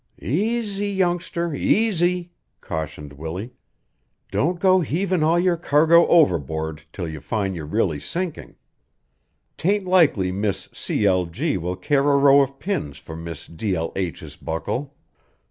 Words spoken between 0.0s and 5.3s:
"Easy, youngster! Easy!" cautioned Willie. "Don't go heavin'